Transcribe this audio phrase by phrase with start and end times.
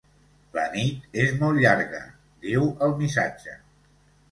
[0.57, 2.01] La nit és molt llarga,
[2.49, 3.57] diu el missatge.